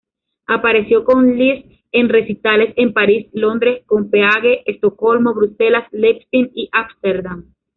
[0.47, 7.53] Apareció con Liszt en recitales en París, Londres, Copenhague, Estocolmo, Bruselas, Leipzig y Ámsterdam.